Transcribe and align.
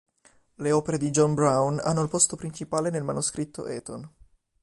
Le 0.55 0.71
opere 0.71 0.97
di 0.97 1.11
John 1.11 1.35
Browne 1.35 1.79
hanno 1.79 2.01
il 2.01 2.09
posto 2.09 2.35
principale 2.35 2.89
nel 2.89 3.03
manoscritto 3.03 3.67
Eton. 3.67 4.09